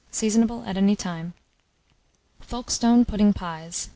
Seasonable 0.11 0.63
at 0.65 0.77
any 0.77 0.95
time. 0.95 1.35
FOLKESTONE 2.41 3.05
PUDDING 3.05 3.33
PIES. 3.33 3.89